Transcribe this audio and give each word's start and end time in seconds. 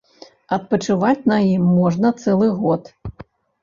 Адпачываць 0.57 1.23
на 1.33 1.39
ім 1.53 1.69
можна 1.77 2.07
цэлы 2.25 2.53
год. 2.67 2.95